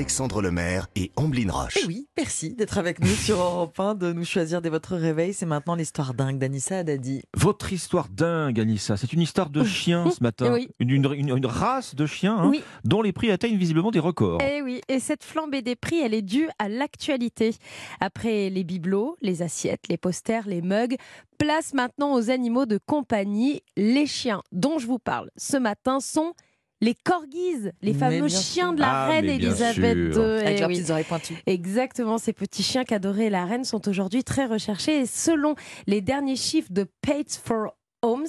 [0.00, 1.78] Alexandre Lemaire et Amblin Roche.
[1.82, 5.32] Eh oui, merci d'être avec nous sur Europe 1, de nous choisir dès votre réveil.
[5.32, 7.22] C'est maintenant l'histoire dingue d'Anissa Haddadi.
[7.34, 10.52] Votre histoire dingue, Anissa, c'est une histoire de chien ce matin.
[10.52, 10.68] Oui.
[10.80, 12.62] Une, une- une- une race de chiens hein, Oui.
[12.84, 14.38] dont les prix atteignent visiblement des records.
[14.46, 17.54] Eh oui, et cette flambée des prix, elle est due à l'actualité.
[17.98, 20.96] Après les bibelots, les assiettes, les posters, les mugs,
[21.38, 23.62] place maintenant aux animaux de compagnie.
[23.78, 26.34] Les chiens dont je vous parle ce matin sont
[26.80, 29.96] les corgis, les fameux chiens de la Ah, reine Elisabeth.
[29.96, 30.20] II.
[30.20, 30.74] Avec Eh leurs oui.
[30.76, 31.36] petites oreilles pointues.
[31.46, 35.54] Exactement, ces petits chiens qu'adorait la reine sont aujourd'hui très recherchés et selon
[35.86, 38.26] les derniers chiffres de Pates for Homes,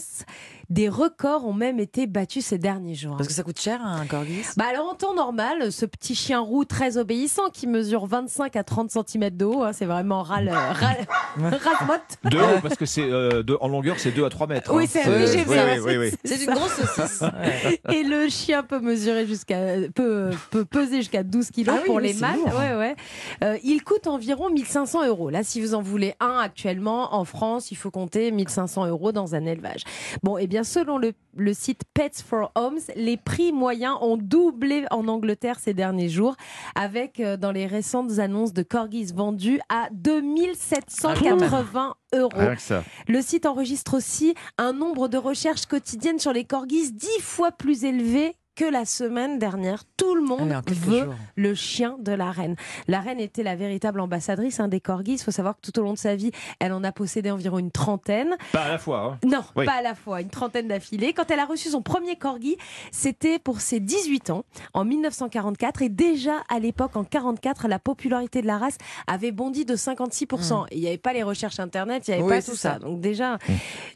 [0.70, 3.16] des records ont même été battus ces derniers jours.
[3.18, 4.44] Parce que ça coûte cher un corgis?
[4.58, 8.64] Bah alors en temps normal, ce petit chien roux très obéissant qui mesure 25 à
[8.64, 11.06] 30 cm de haut, hein, c'est vraiment râle, râle,
[11.38, 12.18] rase-motte.
[12.26, 14.74] Deux, parce que c'est euh, deux- en longueur, c'est 2 à 3 mètres.
[14.74, 14.88] Oui, hein.
[14.90, 15.50] c'est oui, j'ai vu.
[15.52, 16.12] oui, hein, oui, oui, oui.
[16.26, 17.24] C'est une grosse saucisse.
[17.94, 19.62] Et le chien peut mesurer jusqu'à
[19.96, 22.36] peut, peut peser jusqu'à 12 kilos Ah oui, pour les mâles.
[22.38, 22.54] lourd.
[22.60, 22.96] Ouais, ouais.
[23.44, 25.30] Euh, il coûte environ 1500 euros.
[25.30, 29.36] Là, si vous en voulez un actuellement en France, il faut compter 1500 euros dans
[29.36, 29.84] un élevage.
[30.24, 34.86] Bon, et bien selon le, le site Pets for Homes, les prix moyens ont doublé
[34.92, 36.36] en Angleterre ces derniers jours,
[36.76, 42.30] avec euh, dans les récentes annonces de corgis vendus à 2780 euros.
[42.36, 42.84] Rien que ça.
[43.08, 47.84] Le site enregistre aussi un nombre de recherches quotidiennes sur les corgis dix fois plus
[47.84, 49.84] élevé que la semaine dernière.
[49.98, 51.14] Tout le Ah monde quelques veut jours.
[51.36, 52.56] le chien de la reine.
[52.88, 55.14] La reine était la véritable ambassadrice hein, des corgis.
[55.14, 57.60] Il faut savoir que tout au long de sa vie, elle en a possédé environ
[57.60, 58.36] une trentaine.
[58.52, 59.18] Pas à la fois.
[59.24, 59.28] hein.
[59.28, 59.66] Non, Oui.
[59.66, 61.14] pas à la fois, une trentaine d'affilée.
[61.14, 62.58] Quand elle a reçu son premier corgi,
[62.92, 65.84] c'était pour ses 18 ans, en 1944.
[65.84, 70.66] Et déjà, à l'époque, en 44, la popularité de la race avait bondi de 56%.
[70.72, 72.24] Et il n'y avait pas les recherches Internet, il n'y avait.
[72.24, 72.74] Oui, pas tout ça.
[72.74, 72.80] ça.
[72.80, 73.38] Donc déjà,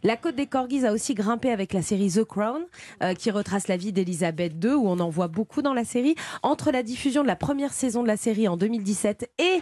[0.04, 2.62] la cote des corgis a aussi grimpé avec la série The Crown,
[3.04, 6.16] euh, qui retrace la vie d'Elisabeth Où on en voit beaucoup dans la série.
[6.44, 9.62] Entre la diffusion de la première saison de la série en 2017 et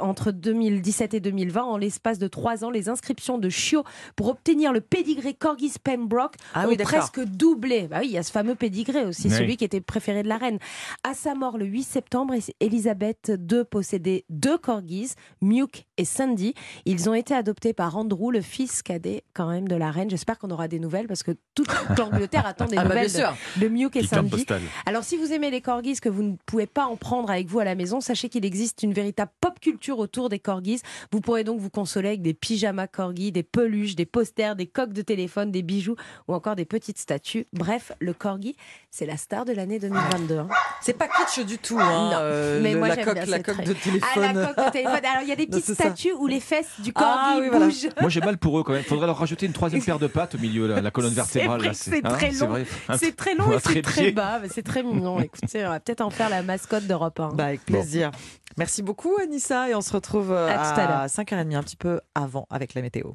[0.00, 3.84] entre 2017 et 2020, en l'espace de trois ans, les inscriptions de chiots
[4.16, 7.88] pour obtenir le pédigré Corgis Pembroke Ah ont oui, presque doublé.
[7.88, 9.34] Bah oui, il y a ce fameux pédigré aussi, Oui.
[9.34, 10.58] celui qui était préféré de la reine.
[11.04, 15.12] À sa mort le 8 septembre, Elisabeth II possédait deux corgis,
[15.42, 16.54] Muke et Sandy.
[16.84, 20.10] Ils ont été adoptés par Andrew, le fils cadet quand même de la reine.
[20.10, 21.68] J'espère qu'on aura des nouvelles parce que toute
[21.98, 23.34] l'Angleterre attend des Ah bah nouvelles bien sûr.
[23.56, 24.46] de, de Muke et Sandy.
[24.86, 27.58] Alors, si vous aimez les corgis, que vous ne pouvez pas en prendre avec vous
[27.60, 30.80] à la maison, sachez qu'il existe une véritable pop culture autour des corgis.
[31.12, 34.92] Vous pourrez donc vous consoler avec des pyjamas corgis, des peluches, des posters, des coques
[34.92, 35.96] de téléphone, des bijoux
[36.28, 37.46] ou encore des petites statues.
[37.52, 38.56] Bref, le corgi,
[38.90, 40.38] c'est la star de l'année 2022.
[40.38, 40.48] hein.
[40.80, 41.78] C'est pas kitsch du tout.
[41.78, 43.72] Hein, Non, euh, mais le- moi, la j'aime coque, bien, la c'est coque très- de
[43.72, 44.22] Ah, téléphone.
[44.36, 44.94] la coque de téléphone.
[45.04, 45.84] Alors, il y a des Non, petites c'est ça.
[45.84, 47.66] statues où les fesses du corgi Ah, oui, voilà.
[47.66, 47.88] bougent.
[48.00, 48.82] Moi j'ai mal pour eux quand même.
[48.84, 51.62] Faudrait leur rajouter une troisième paire de pattes au milieu, la, la colonne vertébrale.
[51.62, 52.54] là, que c'est hein, très long.
[52.96, 55.20] C'est très long et c'est très bas, mais c'est très mignon.
[55.20, 57.28] Écoutez, on va peut-être en faire la mascotte d'Europe 1.
[57.34, 58.10] Bah, avec plaisir.
[58.58, 59.68] Merci beaucoup, Anissa.
[59.70, 62.74] Et on se retrouve euh, À tout à à 5h30, un petit peu avant, avec
[62.74, 63.12] la météo.